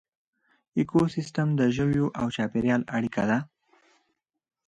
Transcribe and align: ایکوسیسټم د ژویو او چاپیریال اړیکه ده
ایکوسیسټم 0.77 1.49
د 1.59 1.61
ژویو 1.75 2.05
او 2.19 2.25
چاپیریال 2.35 2.81
اړیکه 2.95 3.23
ده 3.29 3.37